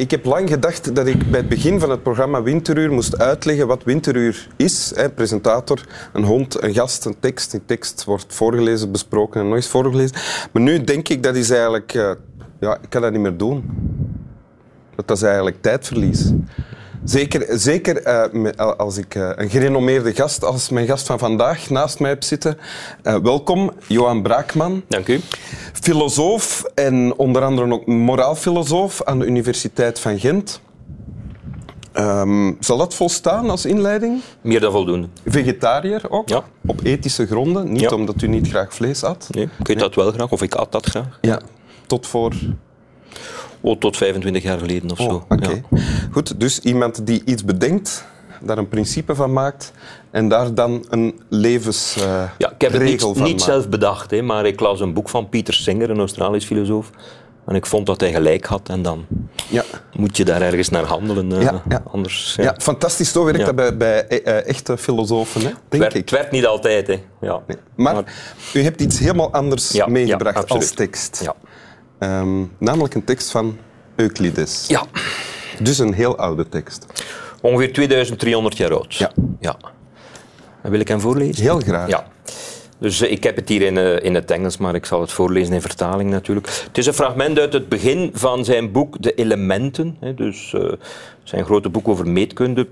Ik 0.00 0.10
heb 0.10 0.24
lang 0.24 0.48
gedacht 0.48 0.94
dat 0.94 1.06
ik 1.06 1.30
bij 1.30 1.40
het 1.40 1.48
begin 1.48 1.80
van 1.80 1.90
het 1.90 2.02
programma 2.02 2.42
Winteruur 2.42 2.92
moest 2.92 3.18
uitleggen 3.18 3.66
wat 3.66 3.84
Winteruur 3.84 4.48
is. 4.56 4.92
Hè. 4.94 5.10
Presentator, 5.10 5.86
een 6.12 6.24
hond, 6.24 6.62
een 6.62 6.74
gast, 6.74 7.04
een 7.04 7.16
tekst. 7.20 7.50
Die 7.50 7.60
tekst 7.66 8.04
wordt 8.04 8.34
voorgelezen, 8.34 8.92
besproken 8.92 9.40
en 9.40 9.54
eens 9.54 9.68
voorgelezen. 9.68 10.16
Maar 10.52 10.62
nu 10.62 10.84
denk 10.84 11.08
ik 11.08 11.22
dat 11.22 11.36
is 11.36 11.50
eigenlijk... 11.50 11.94
eh, 11.94 12.10
ja, 12.60 12.78
ik 12.82 12.90
kan 12.90 13.02
dat 13.02 13.12
niet 13.12 13.20
meer 13.20 13.36
doen. 13.36 13.64
Dat 14.94 15.16
is 15.16 15.22
eigenlijk 15.22 15.62
tijdverlies. 15.62 16.32
Zeker, 17.04 17.46
zeker 17.58 18.02
eh, 18.02 18.76
als 18.76 18.96
ik 18.96 19.14
eh, 19.14 19.30
een 19.34 19.50
gerenommeerde 19.50 20.14
gast 20.14 20.44
als 20.44 20.68
mijn 20.68 20.86
gast 20.86 21.06
van 21.06 21.18
vandaag 21.18 21.70
naast 21.70 22.00
mij 22.00 22.10
heb 22.10 22.22
zitten. 22.22 22.58
Eh, 23.02 23.16
welkom, 23.16 23.70
Johan 23.86 24.22
Braakman. 24.22 24.82
Dank 24.88 25.08
u. 25.08 25.20
Filosoof 25.72 26.64
en 26.74 27.14
onder 27.16 27.42
andere 27.42 27.72
ook 27.72 27.86
moraalfilosoof 27.86 29.02
aan 29.04 29.18
de 29.18 29.26
Universiteit 29.26 29.98
van 29.98 30.18
Gent. 30.18 30.60
Ehm, 31.92 32.52
zal 32.60 32.76
dat 32.76 32.94
volstaan 32.94 33.50
als 33.50 33.64
inleiding? 33.66 34.20
Meer 34.40 34.60
dan 34.60 34.72
voldoende. 34.72 35.08
Vegetariër 35.26 36.10
ook? 36.10 36.28
Ja. 36.28 36.42
Op 36.66 36.80
ethische 36.82 37.26
gronden? 37.26 37.72
Niet 37.72 37.80
Ja. 37.80 37.88
omdat 37.88 38.22
u 38.22 38.26
niet 38.26 38.48
graag 38.48 38.74
vlees 38.74 39.04
at? 39.04 39.28
Nee, 39.30 39.48
ik 39.58 39.66
weet 39.66 39.78
dat 39.78 39.94
wel 39.94 40.12
graag, 40.12 40.30
of 40.32 40.42
ik 40.42 40.54
at 40.54 40.72
dat 40.72 40.86
graag. 40.86 41.18
Ja. 41.20 41.40
Tot 41.86 42.06
voor... 42.06 42.32
Oh, 43.60 43.78
tot 43.78 43.96
25 43.96 44.42
jaar 44.42 44.58
geleden 44.58 44.90
of 44.90 45.00
Oh, 45.00 45.08
zo. 45.10 45.24
oké. 45.28 45.48
Ja. 45.70 45.80
Goed, 46.12 46.40
dus 46.40 46.58
iemand 46.60 47.06
die 47.06 47.22
iets 47.24 47.44
bedenkt, 47.44 48.04
daar 48.40 48.58
een 48.58 48.68
principe 48.68 49.14
van 49.14 49.32
maakt 49.32 49.72
en 50.10 50.28
daar 50.28 50.54
dan 50.54 50.86
een 50.88 51.20
levensregel 51.28 52.28
Ja, 52.38 52.50
ik 52.52 52.60
heb 52.60 52.72
het 52.72 52.82
niet, 52.82 53.00
van 53.00 53.22
niet 53.22 53.42
zelf 53.42 53.68
bedacht, 53.68 54.10
hè, 54.10 54.22
maar 54.22 54.46
ik 54.46 54.60
las 54.60 54.80
een 54.80 54.92
boek 54.92 55.08
van 55.08 55.28
Pieter 55.28 55.54
Singer, 55.54 55.90
een 55.90 55.98
Australisch 55.98 56.44
filosoof. 56.44 56.90
En 57.46 57.54
ik 57.56 57.66
vond 57.66 57.86
dat 57.86 58.00
hij 58.00 58.12
gelijk 58.12 58.44
had 58.44 58.68
en 58.68 58.82
dan 58.82 59.06
Ja. 59.48 59.64
moet 59.96 60.16
je 60.16 60.24
daar 60.24 60.42
ergens 60.42 60.68
naar 60.68 60.84
handelen. 60.84 61.32
eh, 61.32 61.42
Ja, 61.42 61.62
ja. 61.68 61.82
Anders, 61.92 62.34
Ja. 62.36 62.54
fantastisch. 62.58 63.12
Zo 63.12 63.24
werkt 63.24 63.44
dat 63.46 63.54
bij, 63.56 63.76
bij 63.76 64.06
eh, 64.06 64.38
eh, 64.38 64.48
echte 64.48 64.78
filosofen, 64.78 65.40
hè? 65.40 65.46
het, 65.46 65.56
denk 65.68 65.82
werd, 65.82 65.94
ik. 65.94 66.00
het 66.00 66.10
werd 66.10 66.30
niet 66.30 66.46
altijd. 66.46 66.86
Hè. 66.86 67.00
Ja. 67.20 67.40
Nee. 67.46 67.56
Maar, 67.74 68.04
u 68.54 68.62
hebt 68.62 68.80
iets 68.80 68.98
helemaal 68.98 69.32
anders 69.32 69.84
meegebracht 69.86 70.48
als 70.50 70.70
tekst. 70.70 71.20
Ja. 71.24 71.34
Ehm, 72.00 72.44
namelijk 72.58 72.94
een 72.94 73.04
tekst 73.04 73.30
van 73.30 73.56
Euclides. 73.96 74.66
ja, 74.68 74.86
Dus 75.62 75.78
een 75.78 75.92
heel 75.92 76.16
oude 76.16 76.48
tekst. 76.48 76.86
ongeveer 77.40 77.72
2300 77.72 78.56
jaar 78.56 78.72
oud. 78.72 78.94
Ja. 78.94 79.10
ja. 79.40 79.56
En 80.62 80.70
wil 80.70 80.80
ik 80.80 80.88
hem 80.88 81.00
voorlezen? 81.00 81.42
Heel 81.42 81.60
graag. 81.60 81.88
Ja. 81.88 82.06
Dus 82.80 83.00
eh, 83.00 83.10
ik 83.10 83.22
heb 83.24 83.36
het 83.36 83.48
hier 83.48 83.62
in, 83.62 83.78
eh, 83.78 84.04
in 84.04 84.14
het 84.14 84.30
Engels, 84.30 84.56
maar 84.56 84.74
ik 84.74 84.86
zal 84.86 85.00
het 85.00 85.12
voorlezen 85.12 85.54
in 85.54 85.60
vertaling 85.60 86.10
natuurlijk. 86.10 86.46
Het 86.66 86.78
is 86.78 86.86
een 86.86 86.94
fragment 86.94 87.38
uit 87.38 87.52
het 87.52 87.68
begin 87.68 88.10
van 88.14 88.44
zijn 88.44 88.72
boek 88.72 89.02
De 89.02 89.14
Elementen. 89.14 89.96
Hè, 90.00 90.14
dus 90.14 90.52
eh, 90.54 90.72
zijn 91.22 91.44
grote 91.44 91.68
boek 91.68 91.88
over 91.88 92.08
meetkunde. 92.08 92.68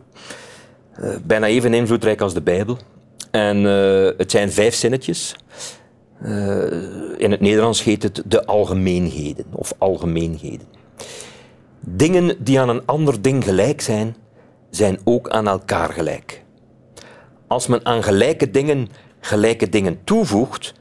Bijna 1.22 1.46
even 1.46 1.74
invloedrijk 1.74 2.20
als 2.20 2.34
de 2.34 2.40
Bijbel. 2.40 2.78
En 3.30 3.56
het 4.16 4.30
zijn 4.30 4.52
vijf 4.52 4.74
zinnetjes. 4.74 5.36
Eh, 6.20 6.62
in 7.16 7.30
het 7.30 7.40
Nederlands 7.40 7.82
heet 7.82 8.02
het 8.02 8.22
de 8.26 8.44
algemeenheden 8.46 9.46
of 9.52 9.74
algemeenheden. 9.78 10.66
Dingen 11.80 12.44
die 12.44 12.60
aan 12.60 12.68
een 12.68 12.86
ander 12.86 13.22
ding 13.22 13.44
gelijk 13.44 13.80
zijn, 13.80 14.16
zijn 14.70 14.98
ook 15.04 15.28
aan 15.28 15.48
elkaar 15.48 15.92
gelijk. 15.92 16.44
Als 17.46 17.66
men 17.66 17.86
aan 17.86 18.02
gelijke 18.02 18.50
dingen 18.50 18.88
gelijke 19.20 19.68
dingen 19.68 19.98
toevoegt, 20.04 20.74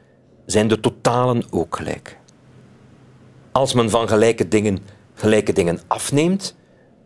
zijn 0.45 0.67
de 0.67 0.79
totalen 0.79 1.43
ook 1.49 1.75
gelijk. 1.75 2.19
Als 3.51 3.73
men 3.73 3.89
van 3.89 4.07
gelijke 4.07 4.47
dingen 4.47 4.79
gelijke 5.13 5.53
dingen 5.53 5.79
afneemt, 5.87 6.55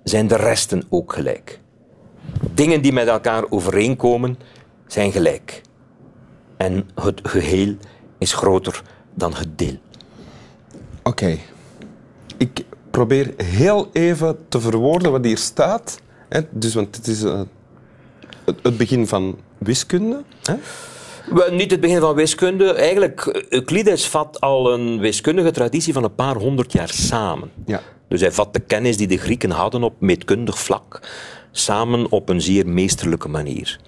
zijn 0.03 0.27
de 0.27 0.35
resten 0.35 0.83
ook 0.89 1.13
gelijk. 1.13 1.59
Dingen 2.53 2.81
die 2.81 2.93
met 2.93 3.07
elkaar 3.07 3.43
overeenkomen, 3.49 4.37
zijn 4.87 5.11
gelijk. 5.11 5.61
En 6.57 6.89
het 6.95 7.19
geheel 7.23 7.75
is 8.21 8.33
groter 8.33 8.81
dan 9.13 9.33
het 9.33 9.57
deel. 9.57 9.77
Oké. 11.03 11.37
Ik 12.37 12.65
probeer 12.91 13.33
heel 13.37 13.89
even 13.93 14.37
te 14.49 14.59
verwoorden 14.59 15.11
wat 15.11 15.25
hier 15.25 15.37
staat. 15.37 15.99
Hè? 16.29 16.41
Dus, 16.49 16.73
want 16.73 16.95
het 16.95 17.07
is 17.07 17.23
eh, 17.23 17.41
het, 18.45 18.77
begin 18.77 19.07
van 19.07 19.37
wiskunde. 19.57 20.23
Hè? 20.41 20.55
Niet 21.51 21.71
het 21.71 21.79
begin 21.79 21.99
van 21.99 22.15
wiskunde. 22.15 22.73
Eigenlijk, 22.73 23.25
eh, 23.25 23.43
Euclides 23.49 24.07
vat 24.07 24.39
al 24.39 24.73
een 24.73 24.99
wiskundige 24.99 25.51
traditie 25.51 25.93
van 25.93 26.03
een 26.03 26.15
paar 26.15 26.35
honderd 26.35 26.71
jaar 26.71 26.89
samen. 26.89 27.51
Ja. 27.65 27.81
Dus 28.07 28.21
hij 28.21 28.31
vat 28.31 28.53
de 28.53 28.59
kennis 28.59 28.97
die 28.97 29.07
de 29.07 29.17
Grieken 29.17 29.51
hadden 29.51 29.83
op 29.83 29.93
meetkundig 29.99 30.59
vlak 30.59 30.99
samen 31.51 32.11
op 32.11 32.29
een 32.29 32.41
zeer 32.41 32.67
meesterlijke 32.67 33.27
manier. 33.27 33.79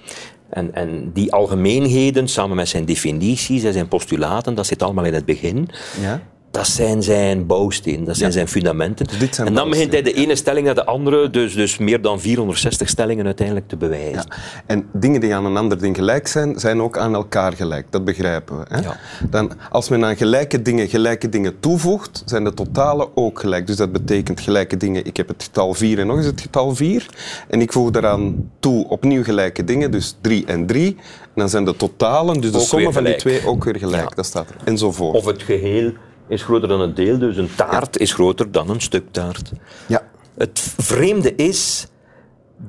En, 0.53 0.75
en 0.75 1.12
die 1.14 1.31
algemeenheden, 1.31 2.28
samen 2.28 2.56
met 2.56 2.68
zijn 2.68 2.86
definities 2.86 3.64
en 3.64 3.74
zijn 3.74 3.88
postulaten, 3.88 4.56
dat 4.56 4.66
zit 4.66 4.84
allemaal 4.84 5.06
in 5.06 5.14
het 5.14 5.25
begin. 5.25 5.69
Ja. 6.02 6.22
Dat 6.53 6.68
zijn 6.68 7.03
zijn 7.03 7.46
bouwstenen, 7.46 8.03
dat 8.03 8.18
zijn 8.18 8.31
zijn 8.31 8.47
fundamenten. 8.47 9.08
Dus 9.08 9.19
dit 9.19 9.36
zijn 9.36 9.47
en 9.47 9.53
dan 9.53 9.69
begint 9.69 9.91
hij 9.91 10.02
de 10.02 10.14
ene 10.14 10.36
stelling 10.36 10.66
naar 10.66 10.75
de 10.75 10.86
andere, 10.86 11.30
dus, 11.30 11.53
dus 11.53 11.78
meer 11.78 12.02
dan 12.02 12.19
460 12.19 12.90
stellingen 12.90 13.25
uiteindelijk 13.25 13.68
te 13.68 13.78
bewijzen. 13.78 14.25
Ja. 14.30 14.36
En 14.66 14.86
dingen 14.92 15.22
die 15.22 15.36
aan 15.36 15.46
een 15.46 15.58
ander 15.58 15.80
ding 15.80 15.96
gelijk 15.96 16.28
zijn, 16.28 16.59
zijn 16.59 16.81
ook 16.81 16.97
aan 16.97 17.13
elkaar 17.13 17.53
gelijk. 17.53 17.86
Dat 17.90 18.06
begrijpen 18.06 18.58
we. 18.58 18.66
Hè? 18.68 18.81
Ja. 18.81 18.97
Dan, 19.30 19.52
als 19.69 19.90
men 19.90 20.06
aan 20.06 20.16
gelijke 20.16 20.62
dingen 20.62 20.88
gelijke 20.88 21.30
dingen 21.30 21.59
toevoegt, 21.59 22.24
zijn 22.25 22.44
de 22.44 22.53
totalen 22.53 23.08
ook 23.18 23.40
gelijk. 23.40 23.68
Dus 23.68 23.75
dat 23.75 23.92
betekent 23.92 24.40
gelijke 24.40 24.78
dingen. 24.78 25.06
Ik 25.06 25.18
heb 25.18 25.28
het 25.28 25.44
getal 25.44 25.74
4 25.74 26.00
en 26.00 26.08
nog 26.08 26.18
eens 26.18 26.25
het 26.25 26.42
getal 26.42 26.75
4. 26.75 27.06
En 27.47 27.62
ik 27.62 27.72
voeg 27.72 27.92
daaraan 27.92 28.52
toe 28.59 28.90
opnieuw 28.90 29.24
gelijke 29.24 29.63
dingen, 29.63 29.92
dus 29.92 30.16
3 30.22 30.46
en 30.46 30.66
3. 30.66 30.88
En 30.88 30.96
dan 31.36 31.50
zijn 31.50 31.66
de 31.66 31.75
totalen, 31.75 32.42
dus 32.42 32.52
de 32.52 32.59
sommen 32.59 32.94
van 32.94 33.03
die 33.03 33.16
twee, 33.16 33.47
ook 33.47 33.63
weer 33.63 33.78
gelijk. 33.78 34.09
Ja. 34.09 34.16
Dat 34.16 34.25
staat 34.25 34.50
er. 34.50 34.56
Enzovoort. 34.63 35.16
Of 35.16 35.25
het 35.25 35.44
geheel 35.44 35.94
is 36.28 36.44
groter 36.44 36.67
dan 36.67 36.79
het 36.79 36.95
deel, 36.95 37.17
dus 37.17 37.38
een 37.38 37.56
taart 37.56 37.97
is 37.97 38.13
groter 38.13 38.51
dan 38.51 38.69
een 38.69 38.81
stuk 38.81 39.11
taart. 39.11 39.51
ja. 39.88 40.11
Het 40.38 40.73
vreemde 40.78 41.35
is 41.35 41.88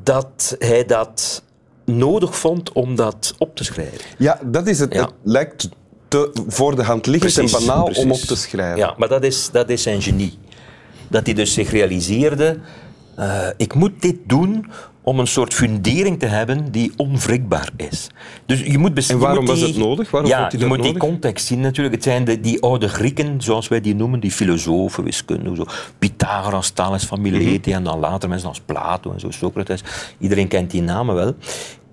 dat 0.03 0.57
hij 0.59 0.85
dat 0.85 1.43
nodig 1.85 2.37
vond 2.39 2.73
om 2.73 2.95
dat 2.97 3.35
op 3.39 3.57
te 3.57 3.65
schrijven. 3.65 4.01
ja, 4.19 4.41
dat 4.45 4.67
is 4.67 4.79
het. 4.79 4.93
Ja. 4.93 5.01
Het 5.01 5.13
lijkt 5.23 5.69
te 6.09 6.31
voor 6.47 6.77
de 6.77 6.83
hand 6.83 7.07
liggend 7.07 7.39
en 7.39 7.45
Precies, 7.45 7.67
banaal 7.67 7.85
om 7.95 8.13
op 8.13 8.19
te 8.19 8.37
schrijven. 8.37 8.79
Ja, 8.79 8.95
maar 8.99 9.09
dat 9.09 9.23
is, 9.23 9.51
dat 9.53 9.69
is 9.69 9.83
zijn 9.83 10.03
genie. 10.03 10.39
Dat 11.09 11.27
hij 11.27 11.35
dus 11.35 11.53
zich 11.53 11.71
realiseerde, 11.71 12.59
eh, 13.17 13.49
ik 13.57 13.75
moet 13.75 14.03
dit 14.03 14.17
doen 14.27 14.71
om 15.05 15.19
een 15.19 15.27
soort 15.27 15.55
fundering 15.55 16.19
te 16.19 16.27
hebben 16.27 16.71
die 16.73 16.93
onwrikbaar 16.97 17.71
is. 17.77 18.07
Dus 18.47 18.61
je 18.61 18.79
moet 18.79 19.11
En 19.11 19.19
waarom 19.19 19.45
moet 19.45 19.49
was 19.49 19.61
het 19.61 19.77
nodig? 19.77 20.11
Waarom 20.11 20.31
ja, 20.31 20.51
je 20.59 20.67
moet 20.67 20.83
die 20.83 20.97
context 20.97 21.47
zien 21.47 21.61
natuurlijk. 21.61 21.95
Het 21.95 22.05
zijn 22.05 22.25
de, 22.25 22.41
die 22.41 22.63
oude 22.63 22.89
Grieken, 22.89 23.43
zoals 23.43 23.69
wij 23.69 23.81
die 23.81 23.95
noemen, 23.95 24.21
die 24.21 24.31
filosofen, 24.31 25.05
wiskundigen, 25.05 25.57
zo. 25.57 25.65
Pythagoras, 25.99 26.71
Thales 26.71 27.05
van 27.05 27.21
Mhm. 27.21 27.71
en 27.73 27.85
dan 27.85 27.99
later 27.99 28.29
mensen 28.29 28.49
als 28.49 28.61
Plato 28.61 29.13
en 29.13 29.21
zo, 29.21 29.31
Socrates. 29.31 29.83
Iedereen 30.19 30.49
kent 30.49 30.71
die 30.71 30.83
namen 30.83 31.15
wel. 31.15 31.35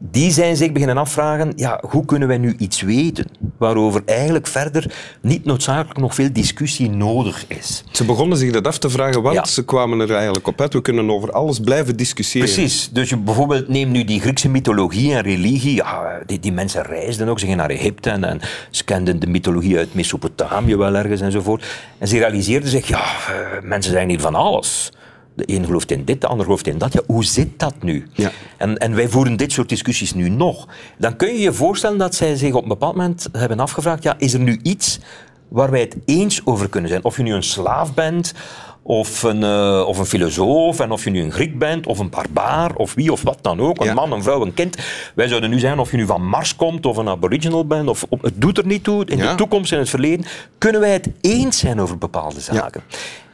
Die 0.03 0.31
zijn 0.31 0.55
zich 0.57 0.71
beginnen 0.71 0.97
afvragen, 0.97 1.53
ja, 1.55 1.83
hoe 1.89 2.05
kunnen 2.05 2.27
wij 2.27 2.37
nu 2.37 2.55
iets 2.57 2.81
weten 2.81 3.25
waarover 3.57 4.01
eigenlijk 4.05 4.47
verder 4.47 4.93
niet 5.21 5.45
noodzakelijk 5.45 5.99
nog 5.99 6.15
veel 6.15 6.33
discussie 6.33 6.89
nodig 6.89 7.45
is. 7.47 7.83
Ze 7.91 8.05
begonnen 8.05 8.37
zich 8.37 8.51
dat 8.51 8.67
af 8.67 8.77
te 8.77 8.89
vragen, 8.89 9.21
want 9.21 9.35
Ja. 9.35 9.45
ze 9.45 9.65
kwamen 9.65 9.99
er 9.99 10.13
eigenlijk 10.13 10.47
op 10.47 10.61
uit. 10.61 10.73
We 10.73 10.81
kunnen 10.81 11.09
over 11.11 11.31
alles 11.31 11.59
blijven 11.59 11.97
discussiëren. 11.97 12.49
Precies. 12.53 12.89
Dus 12.91 13.09
je 13.09 13.17
bijvoorbeeld 13.17 13.67
neem 13.67 13.91
nu 13.91 14.03
die 14.03 14.19
Griekse 14.19 14.49
mythologie 14.49 15.13
en 15.13 15.21
religie. 15.21 15.75
Ja, 15.75 16.19
die, 16.25 16.39
die 16.39 16.51
mensen 16.51 16.83
reisden 16.83 17.27
ook. 17.27 17.39
Ze 17.39 17.45
gingen 17.45 17.59
naar 17.59 17.69
Egypte 17.69 18.09
en, 18.09 18.23
en 18.23 18.39
ze 18.69 18.83
kenden 18.83 19.19
de 19.19 19.27
mythologie 19.27 19.77
uit 19.77 19.93
Mesopotamië 19.93 20.75
wel 20.75 20.95
ergens 20.95 21.21
enzovoort. 21.21 21.65
En 21.97 22.07
ze 22.07 22.17
realiseerden 22.17 22.69
zich, 22.69 22.87
ja, 22.87 22.99
eh, 23.03 23.61
mensen 23.63 23.91
zijn 23.91 24.09
hier 24.09 24.19
van 24.19 24.35
alles. 24.35 24.91
De 25.47 25.53
een 25.55 25.65
gelooft 25.65 25.91
in 25.91 26.03
dit, 26.05 26.21
de 26.21 26.27
ander 26.27 26.45
gelooft 26.45 26.67
in 26.67 26.77
dat. 26.77 26.93
Ja, 26.93 27.01
hoe 27.05 27.25
zit 27.25 27.59
dat 27.59 27.73
nu? 27.81 28.07
Ja. 28.13 28.31
En, 28.57 28.77
en 28.77 28.95
wij 28.95 29.07
voeren 29.09 29.37
dit 29.37 29.51
soort 29.51 29.69
discussies 29.69 30.13
nu 30.13 30.29
nog. 30.29 30.67
Dan 30.97 31.15
kun 31.15 31.27
je 31.33 31.39
je 31.39 31.53
voorstellen 31.53 31.97
dat 31.97 32.15
zij 32.15 32.35
zich 32.35 32.53
op 32.53 32.63
een 32.63 32.67
bepaald 32.69 32.95
moment 32.95 33.27
hebben 33.31 33.59
afgevraagd, 33.59 34.03
ja, 34.03 34.15
is 34.17 34.33
er 34.33 34.39
nu 34.39 34.59
iets 34.63 34.99
waar 35.47 35.71
wij 35.71 35.79
het 35.79 35.97
eens 36.05 36.41
over 36.45 36.69
kunnen 36.69 36.89
zijn? 36.89 37.03
Of 37.03 37.17
je 37.17 37.23
nu 37.23 37.33
een 37.33 37.43
slaaf 37.43 37.93
bent, 37.93 38.33
of 38.83 39.23
een, 39.23 39.43
eh, 39.43 39.83
of 39.87 39.97
een 39.97 40.05
filosoof, 40.05 40.79
en 40.79 40.91
of 40.91 41.03
je 41.03 41.09
nu 41.09 41.21
een 41.21 41.31
Griek 41.31 41.59
bent, 41.59 41.87
of 41.87 41.99
een 41.99 42.09
barbaar, 42.09 42.75
of 42.75 42.93
wie 42.93 43.11
of 43.11 43.21
wat 43.21 43.37
dan 43.41 43.59
ook, 43.59 43.79
een 43.79 43.85
Ja. 43.85 43.93
man, 43.93 44.11
een 44.11 44.23
vrouw, 44.23 44.41
een 44.41 44.53
kind. 44.53 44.77
Wij 45.15 45.27
zouden 45.27 45.49
nu 45.49 45.59
zeggen 45.59 45.79
of 45.79 45.91
je 45.91 45.97
nu 45.97 46.05
van 46.05 46.27
Mars 46.27 46.55
komt, 46.55 46.85
of 46.85 46.97
een 46.97 47.09
aboriginal 47.09 47.65
bent, 47.67 47.87
of, 47.89 48.05
of- 48.09 48.21
het 48.21 48.41
doet 48.41 48.57
er 48.57 48.65
niet 48.65 48.83
toe. 48.83 49.05
In 49.05 49.17
Ja. 49.17 49.29
de 49.29 49.35
toekomst, 49.35 49.71
in 49.71 49.77
het 49.77 49.89
verleden, 49.89 50.25
kunnen 50.57 50.81
wij 50.81 50.91
het 50.93 51.09
eens 51.21 51.59
zijn 51.59 51.79
over 51.81 51.97
bepaalde 51.97 52.39
zaken. 52.39 52.81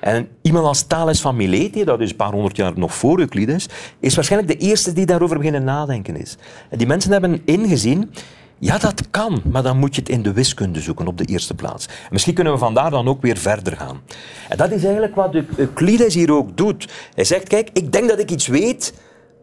En 0.08 0.28
iemand 0.42 0.66
als 0.66 0.84
Thales 0.84 1.22
van 1.22 1.36
Miletus, 1.36 1.86
dat 1.86 2.00
is 2.00 2.10
een 2.10 2.16
paar 2.16 2.32
honderd 2.32 2.56
jaar 2.56 2.72
nog 2.76 2.94
voor 2.94 3.20
Euclides, 3.20 3.70
is 4.00 4.16
waarschijnlijk 4.16 4.60
de 4.60 4.66
eerste 4.66 4.94
die 4.94 5.06
daarover 5.06 5.38
beginnen 5.38 5.64
nadenken 5.64 6.16
is. 6.16 6.38
En 6.70 6.78
die 6.78 6.88
mensen 6.88 7.12
hebben 7.12 7.42
ingezien, 7.46 8.12
Ja, 8.60 8.78
dat 8.78 9.10
kan, 9.10 9.42
maar 9.52 9.64
dan 9.64 9.78
moet 9.78 9.96
je 9.96 10.02
het 10.02 10.10
in 10.10 10.22
de 10.22 10.34
wiskunde 10.34 10.80
zoeken 10.80 11.08
op 11.08 11.18
de 11.18 11.26
eerste 11.26 11.54
plaats. 11.54 11.88
misschien 12.10 12.34
kunnen 12.34 12.54
we 12.54 12.60
vandaar 12.60 12.90
dan 12.90 13.08
ook 13.08 13.22
weer 13.22 13.38
verder 13.38 13.78
gaan. 13.78 14.02
En 14.50 14.58
dat 14.58 14.72
is 14.72 14.84
eigenlijk 14.84 15.16
wat 15.16 15.36
Euclides 15.56 16.14
hier 16.14 16.32
ook 16.34 16.58
doet. 16.58 16.88
Hij 17.14 17.24
zegt, 17.24 17.48
kijk, 17.48 17.70
ik 17.74 17.92
denk 17.92 18.10
dat 18.10 18.20
ik 18.20 18.32
iets 18.32 18.48
weet 18.48 18.94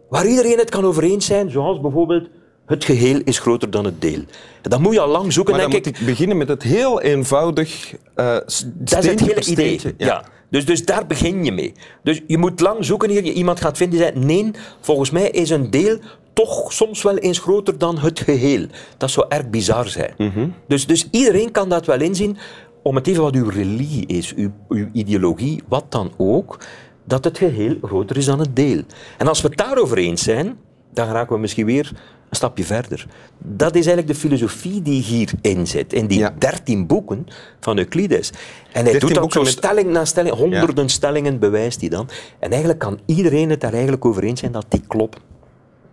waar 0.09 0.27
iedereen 0.27 0.59
het 0.59 0.71
kan 0.71 0.85
over 0.85 1.03
eens 1.03 1.27
zijn, 1.27 1.51
zoals 1.51 1.81
bijvoorbeeld 1.81 2.29
het 2.67 2.85
geheel 2.85 3.21
is 3.25 3.39
groter 3.39 3.71
dan 3.71 3.85
het 3.85 4.01
deel. 4.01 4.21
En 4.63 4.71
dan 4.71 4.83
moet 4.83 4.95
je 4.95 5.01
al 5.01 5.09
lang 5.09 5.33
zoeken, 5.33 5.57
maar 5.57 5.71
denk 5.71 5.87
ik. 5.87 5.99
ik 5.99 6.07
beginnen 6.07 6.37
met 6.37 6.49
het 6.49 6.63
heel 6.63 7.01
eenvoudig 7.01 7.93
uh, 7.93 8.37
Dat 8.75 9.05
is 9.05 9.07
het 9.07 9.21
hele 9.21 9.45
idee. 9.45 9.81
Ja. 9.97 10.25
Dus, 10.51 10.67
dus 10.67 10.85
daar 10.85 11.07
begin 11.07 11.45
je 11.45 11.53
mee. 11.53 11.73
Dus 12.03 12.21
je 12.27 12.39
moet 12.39 12.61
lang 12.61 12.85
zoeken 12.85 13.11
hier. 13.11 13.25
Je 13.25 13.33
iemand 13.33 13.61
gaat 13.61 13.77
vinden 13.77 13.99
die 13.99 14.07
zegt, 14.07 14.27
nee, 14.27 14.51
volgens 14.81 15.11
mij 15.11 15.31
is 15.31 15.51
een 15.51 15.71
deel 15.71 15.99
toch 16.33 16.73
soms 16.73 17.03
wel 17.03 17.17
eens 17.17 17.39
groter 17.39 17.79
dan 17.79 17.99
het 17.99 18.21
geheel. 18.21 18.67
Dat 18.97 19.11
zou 19.11 19.27
erg 19.29 19.51
bizar 19.51 19.89
zijn. 19.89 20.15
Mhm. 20.19 20.49
dus, 20.69 20.87
dus 20.87 21.09
iedereen 21.11 21.51
kan 21.51 21.69
dat 21.69 21.87
wel 21.87 22.01
inzien, 22.01 22.37
om 22.83 22.95
het 22.95 23.07
even 23.07 23.23
wat 23.23 23.35
uw 23.35 23.49
religie 23.49 24.07
is, 24.07 24.35
uw, 24.35 24.51
uw 24.69 24.89
ideologie, 24.93 25.63
wat 25.69 25.85
dan 25.89 26.13
ook, 26.17 26.59
dat 27.05 27.25
het 27.25 27.39
geheel 27.39 27.77
groter 27.83 28.17
is 28.17 28.25
dan 28.25 28.39
het 28.39 28.57
deel. 28.57 28.83
En 29.19 29.29
als 29.29 29.41
we 29.41 29.49
het 29.49 29.57
daarover 29.57 29.99
eens 29.99 30.23
zijn, 30.23 30.59
dan 30.95 31.09
raken 31.09 31.35
we 31.35 31.41
misschien 31.41 31.67
weer 31.67 31.93
een 32.29 32.37
stapje 32.37 32.65
verder. 32.65 33.07
Dat 33.39 33.75
is 33.75 33.87
eigenlijk 33.87 34.07
de 34.07 34.29
filosofie 34.29 34.83
die 34.83 35.03
hierin 35.03 35.67
zit, 35.67 35.93
in 35.93 36.07
die 36.07 36.27
dertien 36.39 36.87
boeken 36.87 37.27
van 37.61 37.79
Euclides. 37.79 38.33
En 38.73 38.85
hij 38.85 38.99
doet 38.99 39.15
dat 39.15 39.33
zo 39.33 39.45
stelling 39.45 39.91
na 39.91 40.05
stelling, 40.05 40.35
honderden 40.35 40.89
stellingen 40.89 41.39
bewijst 41.39 41.81
hij 41.81 41.89
dan. 41.89 42.09
En 42.39 42.51
eigenlijk 42.51 42.79
kan 42.79 42.99
iedereen 43.07 43.51
het 43.51 43.61
daar 43.61 43.73
eigenlijk 43.73 44.05
over 44.05 44.23
eens 44.23 44.41
zijn 44.41 44.53
dat 44.53 44.67
die 44.69 44.83
kloppen. 44.87 45.21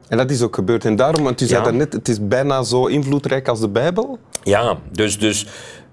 En 0.07 0.18
dat 0.18 0.31
is 0.31 0.42
ook 0.42 0.56
gebeurd. 0.56 0.86
En 0.86 0.95
daarom, 0.95 1.24
want 1.24 1.42
u 1.42 1.45
zei 1.45 1.63
ja. 1.63 1.69
net, 1.69 1.94
het 1.94 2.07
is 2.07 2.27
bijna 2.27 2.63
zo 2.63 2.86
invloedrijk 2.86 3.47
als 3.47 3.59
de 3.59 3.69
Bijbel. 3.69 4.19
Ja, 4.44 4.77
dus, 4.92 5.19
dus 5.19 5.47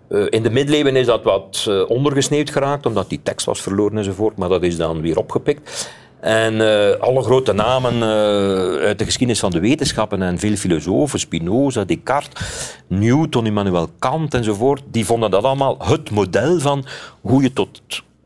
uh, 0.08 0.26
in 0.28 0.42
de 0.42 0.50
middeleeuwen 0.50 0.96
is 0.96 1.06
dat 1.06 1.22
wat 1.22 1.66
uh, 1.68 1.90
ondergesneeuwd 1.90 2.50
geraakt, 2.50 2.86
omdat 2.86 3.08
die 3.08 3.20
tekst 3.22 3.46
was 3.46 3.62
verloren 3.62 3.98
enzovoort. 3.98 4.36
Maar 4.36 4.48
dat 4.48 4.62
is 4.62 4.76
dan 4.76 5.00
weer 5.00 5.18
opgepikt. 5.18 5.90
En 6.20 6.54
uh, 6.54 6.90
alle 7.00 7.22
grote 7.22 7.52
namen 7.52 7.94
uh, 7.94 8.86
uit 8.86 8.98
de 8.98 9.04
geschiedenis 9.04 9.40
van 9.40 9.50
de 9.50 9.60
wetenschappen 9.60 10.22
en 10.22 10.38
veel 10.38 10.56
filosofen, 10.56 11.18
Spinoza, 11.18 11.84
Descartes, 11.84 12.74
Newton, 12.86 13.46
Immanuel 13.46 13.88
Kant 13.98 14.34
enzovoort, 14.34 14.82
die 14.90 15.06
vonden 15.06 15.30
dat 15.30 15.44
allemaal 15.44 15.76
het 15.78 16.10
model 16.10 16.60
van 16.60 16.84
hoe 17.20 17.42
je 17.42 17.52
tot 17.52 17.80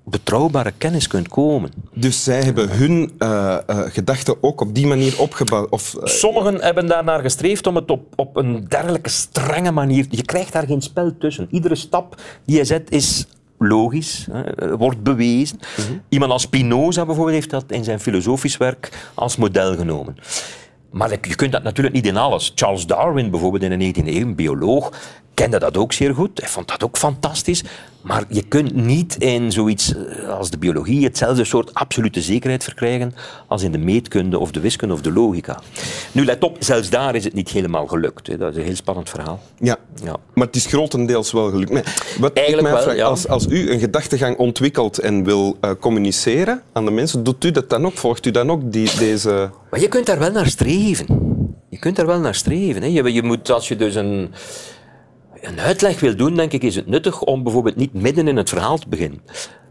betrouwbare 0.05 0.73
kennis 0.79 1.06
kunt 1.06 1.29
komen. 1.29 1.71
Dus 1.94 2.25
zij 2.25 2.43
hebben 2.43 2.71
hun 2.71 3.12
uh, 3.19 3.56
gedachten 3.67 4.43
ook 4.43 4.61
op 4.61 4.75
die 4.75 4.87
manier 4.87 5.21
opgebouwd? 5.21 5.71
Of, 5.71 5.95
Sommigen 6.03 6.61
hebben 6.61 6.87
daarnaar 6.87 7.21
gestreefd 7.21 7.67
om 7.67 7.77
het 7.77 7.91
op, 7.91 8.03
op 8.17 8.37
een 8.37 8.65
dergelijke 8.69 9.11
strenge 9.11 9.71
manier... 9.71 10.06
Je 10.11 10.25
krijgt 10.25 10.53
daar 10.53 10.67
geen 10.67 10.83
spel 10.83 11.12
tussen. 11.19 11.49
Iedere 11.50 11.75
stap 11.75 12.21
die 12.45 12.56
je 12.56 12.65
zet 12.65 12.91
is 12.91 13.27
logisch, 13.67 14.26
hè, 14.32 14.76
wordt 14.76 15.03
bewezen. 15.03 15.59
Mhm. 15.76 15.99
Iemand 16.09 16.32
als 16.32 16.43
Spinoza 16.43 17.05
bijvoorbeeld 17.05 17.37
heeft 17.37 17.50
dat 17.50 17.64
in 17.69 17.85
zijn 17.85 18.00
filosofisch 18.00 18.56
werk 18.56 19.11
als 19.14 19.37
model 19.37 19.76
genomen. 19.76 20.17
Maar 20.91 21.11
je 21.11 21.35
kunt 21.35 21.53
dat 21.53 21.62
natuurlijk 21.62 21.94
niet 21.94 22.06
in 22.06 22.17
alles. 22.17 22.53
Charles 22.55 22.87
Darwin 22.87 23.31
bijvoorbeeld 23.31 23.62
in 23.62 23.79
de 23.79 24.03
19e 24.03 24.06
eeuw, 24.06 24.26
een 24.26 24.35
bioloog, 24.35 24.93
kende 25.34 25.58
dat 25.58 25.76
ook 25.76 25.93
zeer 25.93 26.14
goed. 26.14 26.40
Hij 26.40 26.49
vond 26.49 26.69
dat 26.69 26.84
ook 26.84 26.96
fantastisch. 26.96 27.64
Maar 28.02 28.25
je 28.29 28.43
kunt 28.43 28.75
niet 28.75 29.17
in 29.17 29.52
zoiets 29.52 29.94
eh, 29.94 30.29
als 30.29 30.50
de 30.50 30.58
biologie 30.58 31.05
hetzelfde 31.05 31.44
soort 31.44 31.75
absolute 31.75 32.20
zekerheid 32.20 32.64
verkrijgen 32.64 33.14
als 33.46 33.62
in 33.62 33.73
de 33.73 33.79
meetkunde 33.79 34.38
of 34.38 34.50
de 34.50 34.61
wiskunde 34.61 34.94
of 34.94 35.00
de 35.00 35.12
logica. 35.12 35.61
Nu, 36.12 36.25
let 36.25 36.44
op, 36.44 36.56
zelfs 36.58 36.90
daar 36.90 37.14
is 37.14 37.25
het 37.25 37.34
niet 37.34 37.49
helemaal 37.49 37.87
gelukt. 37.87 38.26
Hè. 38.26 38.37
Dat 38.37 38.50
is 38.50 38.56
een 38.56 38.64
heel 38.64 38.76
spannend 38.76 39.11
verhaal. 39.11 39.40
Ja, 39.58 39.76
ja. 40.05 40.17
maar 40.34 40.46
het 40.46 40.56
is 40.56 40.67
grotendeels 40.67 41.32
wel 41.32 41.50
gelukt. 41.50 41.70
wat 42.19 42.32
Eigenlijk 42.32 42.69
ik 42.69 42.85
wel, 42.85 42.94
ja. 42.94 43.05
als, 43.05 43.28
als 43.28 43.46
u 43.46 43.70
een 43.70 43.78
gedachtegang 43.78 44.37
ontwikkelt 44.37 44.99
en 44.99 45.25
wil 45.25 45.56
uh, 45.61 45.70
communiceren 45.81 46.62
aan 46.73 46.85
de 46.85 46.90
mensen, 46.90 47.25
doet 47.25 47.44
u 47.44 47.50
dat 47.50 47.70
dan 47.70 47.87
ook? 47.87 47.94
Volgt 47.94 48.26
u 48.26 48.31
dan 48.31 48.50
ook 48.50 48.73
die, 48.73 48.99
deze... 48.99 49.50
Maar 49.70 49.81
je 49.81 49.88
kunt 49.88 50.06
daar 50.06 50.19
wel 50.19 50.31
naar 50.31 50.46
streven. 50.46 51.06
Je 51.69 51.78
kunt 51.78 51.96
daar 51.96 52.06
wel 52.06 52.20
naar 52.20 52.35
streven. 52.35 52.82
Hè. 52.82 52.88
Je, 52.88 53.12
je 53.12 53.23
moet, 53.23 53.50
als 53.50 53.69
je 53.69 53.76
dus 53.76 53.94
een 53.94 54.35
een 55.43 55.61
uitleg 55.61 56.00
wil 56.00 56.17
doen, 56.17 56.35
denk 56.35 56.53
ik, 56.53 56.62
is 56.62 56.75
het 56.75 56.87
nuttig 56.87 57.23
om 57.23 57.43
bijvoorbeeld 57.43 57.77
niet 57.77 57.93
midden 57.93 58.29
in 58.29 58.37
het 58.37 58.49
verhaal 58.49 58.79
te 58.79 58.89
beginnen. 58.89 59.21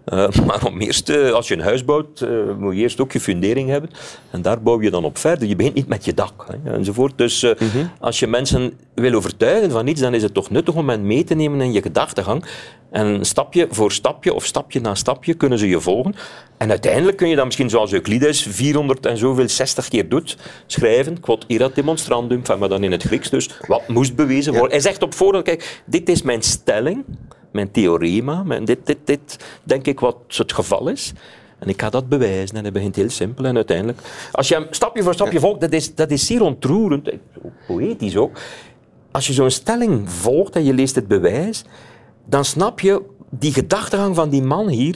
Uh, 0.06 0.30
maar 0.48 0.66
om 0.66 0.80
eerst, 0.80 1.10
uh, 1.10 1.32
als 1.32 1.48
je 1.48 1.54
een 1.54 1.62
huis 1.62 1.86
bouwt, 1.86 2.22
uh, 2.22 2.30
moet 2.58 2.76
je 2.76 2.82
eerst 2.82 3.02
ook 3.02 3.12
je 3.12 3.20
fundering 3.20 3.70
hebben. 3.70 3.90
En 4.32 4.42
daar 4.42 4.62
bouw 4.62 4.82
je 4.82 4.92
dan 4.92 5.04
op 5.04 5.18
verder. 5.18 5.48
Je 5.48 5.56
begint 5.56 5.76
niet 5.76 5.88
met 5.88 6.06
je 6.06 6.14
dak 6.14 6.46
hè, 6.48 6.72
enzovoort. 6.74 7.18
Dus 7.18 7.44
mm 7.44 7.54
-hmm. 7.58 7.92
als 8.00 8.20
je 8.20 8.28
mensen 8.28 8.74
wil 8.94 9.14
overtuigen 9.14 9.72
van 9.72 9.88
iets, 9.88 10.02
dan 10.02 10.14
is 10.14 10.24
het 10.24 10.34
toch 10.34 10.50
nuttig 10.50 10.76
om 10.76 10.90
hen 10.90 11.08
mee 11.08 11.24
te 11.24 11.34
nemen 11.34 11.62
in 11.62 11.72
je 11.72 11.82
gedachtegang. 11.82 12.46
En 12.92 13.26
stapje 13.26 13.68
voor 13.70 13.92
stapje 13.92 14.34
of 14.34 14.46
stapje 14.46 14.82
na 14.82 14.96
stapje 14.96 15.34
kunnen 15.34 15.60
ze 15.60 15.68
je 15.68 15.80
volgen. 15.80 16.16
En 16.58 16.70
uiteindelijk 16.70 17.18
kun 17.18 17.30
je 17.30 17.36
dan 17.36 17.46
misschien, 17.46 17.70
zoals 17.70 17.94
Euclides 17.94 18.42
400 18.50 19.06
en 19.06 19.18
zoveel 19.18 19.50
60 19.50 19.88
keer 19.88 20.10
doet, 20.10 20.38
schrijven, 20.66 21.20
quod 21.20 21.46
erat 21.48 21.76
demonstrandum, 21.76 22.42
maar 22.60 22.70
dan 22.70 22.84
in 22.84 22.92
het 22.92 23.04
Grieks 23.04 23.30
dus, 23.30 23.50
wat 23.68 23.88
moest 23.88 24.16
bewezen 24.16 24.54
worden. 24.54 24.72
Hij 24.72 24.80
zegt 24.80 25.04
op 25.04 25.14
voorhand, 25.14 25.46
kijk, 25.46 25.82
dit 25.86 26.10
is 26.10 26.22
mijn 26.22 26.42
stelling 26.42 27.04
mijn 27.52 27.72
theorema, 27.72 28.44
mijn 28.44 28.66
dit, 28.66 28.86
dit, 28.86 28.98
dit, 29.04 29.38
denk 29.64 29.86
ik 29.86 30.00
wat 30.00 30.18
het 30.28 30.54
geval 30.54 30.88
is. 30.88 31.14
En 31.60 31.70
ik 31.70 31.82
ga 31.82 31.90
dat 31.90 32.10
bewijzen. 32.10 32.56
En 32.56 32.62
hij 32.62 32.72
begint 32.72 32.96
heel 32.96 33.10
simpel. 33.10 33.46
En 33.46 33.56
uiteindelijk, 33.56 34.00
als 34.32 34.48
je 34.48 34.54
hem 34.54 34.68
stapje 34.70 35.04
voor 35.04 35.14
stapje 35.14 35.40
volgt, 35.40 35.62
dat 35.62 35.72
is, 35.72 35.96
dat 35.96 36.12
is 36.12 36.26
zeer 36.26 36.42
ontroerend, 36.42 37.10
poëtisch 37.68 38.18
ook. 38.18 38.40
Als 39.12 39.28
je 39.28 39.34
zo'n 39.34 39.50
stelling 39.50 40.12
volgt 40.12 40.56
en 40.56 40.64
je 40.64 40.74
leest 40.74 40.96
het 40.96 41.08
bewijs, 41.08 41.64
dan 42.26 42.46
snap 42.46 42.80
je 42.80 43.02
die 43.30 43.54
gedachtegang 43.54 44.16
van 44.16 44.30
die 44.30 44.44
man 44.44 44.68
hier 44.68 44.96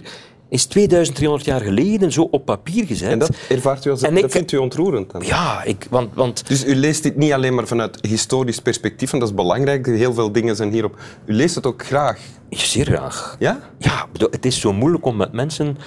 is 0.50 0.66
2300 0.66 1.46
jaar 1.46 1.62
geleden 1.62 2.12
zo 2.12 2.28
op 2.32 2.46
papier 2.46 2.86
gezet. 2.86 3.12
En 3.12 3.20
dat 3.20 3.36
ervaart 3.50 3.86
u 3.86 3.90
als 3.90 4.02
en 4.02 4.16
dat 4.16 4.32
vindt 4.32 4.52
u 4.52 4.58
ontroerend? 4.58 5.12
Dan? 5.12 5.22
Ja, 5.26 5.64
ik, 5.64 5.88
want, 5.90 6.14
want... 6.14 6.48
Dus 6.48 6.66
u 6.66 6.76
leest 6.76 7.04
dit 7.04 7.16
niet 7.16 7.32
alleen 7.32 7.56
maar 7.56 7.68
vanuit 7.68 7.98
historisch 8.02 8.60
perspectief, 8.60 9.14
en 9.14 9.20
dat 9.20 9.28
is 9.28 9.36
belangrijk, 9.36 9.86
heel 9.86 10.14
veel 10.14 10.32
dingen 10.32 10.56
zijn 10.56 10.72
hierop. 10.72 11.00
U 11.26 11.34
leest 11.34 11.56
het 11.56 11.66
ook 11.66 11.86
graag? 11.86 12.20
Zeer 12.50 12.86
graag. 12.86 13.36
Ja? 13.40 13.60
Ja, 13.78 14.08
het 14.30 14.46
is 14.46 14.60
zo 14.60 14.74
moeilijk 14.74 15.06
om 15.06 15.16
met 15.16 15.32
mensen 15.32 15.78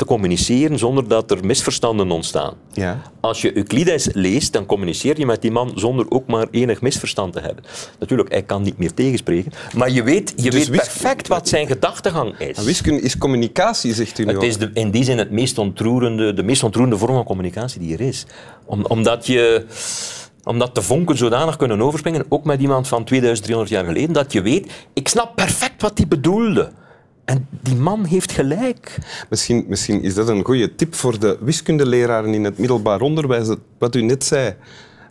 te 0.00 0.06
communiceren 0.06 0.78
zonder 0.78 1.08
dat 1.08 1.30
er 1.30 1.44
misverstanden 1.44 2.10
ontstaan. 2.10 2.54
Ja. 2.72 3.02
Als 3.20 3.42
je 3.42 3.56
Euclides 3.56 4.08
leest, 4.12 4.52
dan 4.52 4.66
communiceer 4.66 5.18
je 5.18 5.26
met 5.26 5.42
die 5.42 5.50
man 5.50 5.72
zonder 5.74 6.06
ook 6.08 6.26
maar 6.26 6.46
enig 6.50 6.80
misverstand 6.80 7.32
te 7.32 7.40
hebben. 7.40 7.64
Natuurlijk, 7.98 8.30
hij 8.30 8.42
kan 8.42 8.62
niet 8.62 8.78
meer 8.78 8.94
tegenspreken, 8.94 9.52
maar 9.76 9.90
je 9.90 10.02
weet, 10.02 10.32
je 10.36 10.50
dus 10.50 10.68
weet 10.68 10.80
perfect 10.80 11.28
wat 11.28 11.48
zijn 11.48 11.66
gedachtegang 11.66 12.38
is. 12.38 12.64
wiskunde 12.64 13.00
is 13.00 13.18
communicatie, 13.18 13.94
zegt 13.94 14.18
u 14.18 14.24
nu 14.24 14.32
Het 14.32 14.42
is 14.42 14.58
de, 14.58 14.70
in 14.74 14.90
die 14.90 15.04
zin 15.04 15.18
het 15.18 15.30
meest 15.30 15.58
ontroerende, 15.58 16.32
de 16.32 16.42
meest 16.42 16.62
ontroerende 16.62 16.98
vorm 16.98 17.14
van 17.14 17.24
communicatie 17.24 17.80
die 17.80 17.92
er 17.92 18.00
is. 18.00 18.26
Om, 18.64 18.84
omdat 18.84 19.26
je 19.26 19.64
omdat 20.44 20.74
de 20.74 20.82
vonken 20.82 21.16
zodanig 21.16 21.56
kunnen 21.56 21.80
overspringen, 21.80 22.24
ook 22.28 22.44
met 22.44 22.60
iemand 22.60 22.88
van 22.88 23.04
2300 23.04 23.70
jaar 23.70 23.84
geleden, 23.84 24.12
dat 24.12 24.32
je 24.32 24.42
weet, 24.42 24.72
ik 24.92 25.08
snap 25.08 25.36
perfect 25.36 25.82
wat 25.82 25.98
hij 25.98 26.08
bedoelde. 26.08 26.70
En 27.24 27.46
die 27.50 27.76
man 27.76 28.04
heeft 28.04 28.32
gelijk. 28.32 28.98
Misschien, 29.28 29.64
misschien 29.68 30.02
is 30.02 30.14
dat 30.14 30.28
een 30.28 30.44
goede 30.44 30.74
tip 30.74 30.94
voor 30.94 31.18
de 31.18 31.38
wiskundeleraren 31.40 32.34
in 32.34 32.44
het 32.44 32.58
middelbaar 32.58 33.00
onderwijs, 33.00 33.48
wat 33.78 33.94
u 33.94 34.02
net 34.02 34.24
zei. 34.24 34.54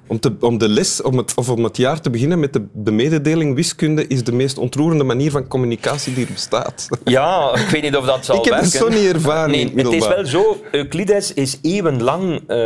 Om, 0.07 0.19
te, 0.19 0.35
om, 0.39 0.57
de 0.57 0.69
les 0.69 1.01
om 1.01 1.17
het, 1.17 1.33
of 1.35 1.49
om 1.49 1.63
het 1.63 1.77
jaar 1.77 2.01
te 2.01 2.09
beginnen 2.09 2.39
met 2.39 2.53
de, 2.53 2.65
de, 2.73 2.91
mededeling 2.91 3.55
wiskunde 3.55 4.07
is 4.07 4.23
de 4.23 4.31
meest 4.31 4.57
ontroerende 4.57 5.03
manier 5.03 5.31
van 5.31 5.47
communicatie 5.47 6.13
die 6.13 6.25
er 6.25 6.33
bestaat. 6.33 6.87
Ja, 7.03 7.55
ik 7.55 7.67
weet 7.67 7.81
niet 7.81 7.95
of 7.95 8.05
dat 8.05 8.25
zal 8.25 8.35
ik 8.35 8.49
werken. 8.49 8.67
Ik 8.67 8.73
heb 8.73 8.81
het 8.81 8.93
zo 8.93 8.99
niet 9.01 9.13
ervaren 9.13 9.51
nee, 9.51 9.71
Het 9.75 9.93
is 9.93 10.07
wel 10.07 10.25
zo, 10.25 10.63
Euclides 10.71 11.33
is 11.33 11.59
eeuwenlang 11.61 12.41
uh, 12.47 12.57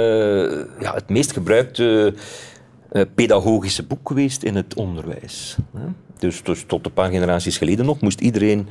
ja, 0.79 0.93
het 0.93 1.09
meest 1.09 1.33
gebruikte 1.33 2.13
uh, 2.91 3.01
pedagogische 3.15 3.83
boek 3.83 4.07
geweest 4.07 4.43
in 4.43 4.55
het 4.55 4.73
onderwijs. 4.75 5.55
Dus, 6.19 6.43
dus 6.43 6.63
tot 6.67 6.85
een 6.85 6.93
paar 6.93 7.09
generaties 7.09 7.57
geleden 7.57 7.85
nog 7.85 8.01
moest 8.01 8.19
iedereen 8.19 8.67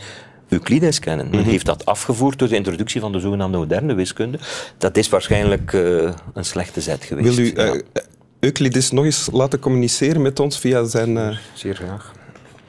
Euclides 0.52 0.99
kennen. 0.99 1.30
Men 1.30 1.40
mhm. 1.40 1.49
heeft 1.49 1.66
dat 1.66 1.85
afgevoerd 1.85 2.38
door 2.38 2.49
de 2.49 2.56
introductie 2.56 3.00
van 3.00 3.12
de 3.12 3.21
zogenaamde 3.21 3.59
moderne 3.59 3.94
wiskunde. 3.94 4.38
Dat 4.78 4.97
is 4.97 5.09
waarschijnlijk 5.09 5.73
uh, 5.73 6.12
een 6.35 6.44
slechte 6.44 6.80
zet 6.80 7.04
geweest. 7.04 7.37
Wil 7.37 7.47
u 7.47 7.52
uh, 7.75 7.80
Euclides 8.40 8.90
nog 8.90 9.04
eens 9.04 9.28
laten 9.32 9.59
communiceren 9.59 10.23
met 10.23 10.40
ons 10.40 10.59
via 10.59 10.85
zijn... 10.85 11.16
Uh, 11.16 11.37
Zeer 11.54 11.75
graag. 11.75 12.12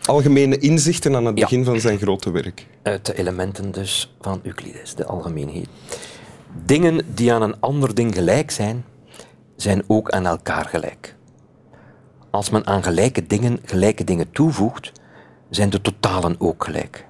Algemene 0.03 0.57
inzichten 0.57 1.15
aan 1.15 1.25
het 1.25 1.35
begin 1.35 1.63
van 1.63 1.79
zijn 1.79 1.97
grote 1.97 2.31
werk. 2.31 2.67
Uit 2.81 3.05
de 3.05 3.17
elementen 3.17 3.71
dus 3.71 4.13
van 4.21 4.39
Euclides, 4.43 4.95
de 4.95 5.05
algemeenheid. 5.05 5.67
Dingen 6.65 7.01
die 7.13 7.33
aan 7.33 7.41
een 7.41 7.59
ander 7.59 7.95
ding 7.95 8.15
gelijk 8.15 8.51
zijn, 8.51 8.85
zijn 9.55 9.83
ook 9.87 10.09
aan 10.09 10.25
elkaar 10.25 10.65
gelijk. 10.65 11.15
Als 12.29 12.49
men 12.49 12.67
aan 12.67 12.83
gelijke 12.83 13.27
dingen 13.27 13.59
gelijke 13.65 14.03
dingen 14.03 14.31
toevoegt, 14.31 14.91
zijn 15.49 15.69
de 15.69 15.81
totalen 15.81 16.35
ook 16.39 16.63
gelijk. 16.63 17.05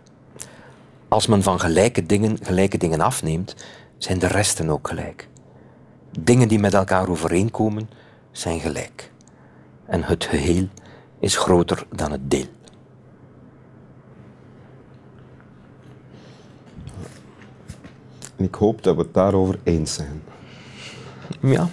Als 1.13 1.27
men 1.27 1.43
van 1.43 1.59
gelijke 1.59 2.05
dingen 2.05 2.37
gelijke 2.41 2.77
dingen 2.77 3.01
afneemt, 3.01 3.55
zijn 3.97 4.19
de 4.19 4.27
resten 4.27 4.69
ook 4.69 4.87
gelijk. 4.87 5.27
Dingen 6.19 6.47
die 6.47 6.59
met 6.59 6.73
elkaar 6.73 7.09
overeenkomen, 7.09 7.89
zijn 8.31 8.59
gelijk. 8.59 9.11
En 9.85 10.03
het 10.03 10.25
geheel 10.25 10.67
is 11.19 11.37
groter 11.37 11.85
dan 11.95 12.11
het 12.11 12.31
deel. 12.31 12.45
En 18.35 18.45
ik 18.45 18.55
hoop 18.55 18.83
dat 18.83 18.95
we 18.95 19.01
het 19.01 19.13
daarover 19.13 19.59
eens 19.63 19.93
zijn. 19.93 20.23
Ja. 21.39 21.67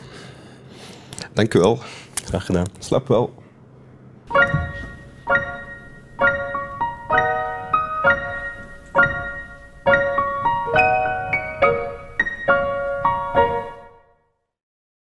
Dank 1.33 1.55
u 1.55 1.59
wel. 1.59 1.79
Graag 2.25 2.47
gedaan. 2.47 2.67
Slap 2.79 3.09
wel. 3.09 3.40